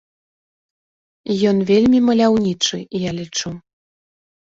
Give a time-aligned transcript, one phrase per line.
[1.51, 2.77] Ён вельмі маляўнічы,
[3.09, 3.49] я лічу.